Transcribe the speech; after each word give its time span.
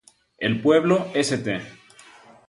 El 0.39 0.63
pueblo 0.63 1.09
St. 1.13 1.61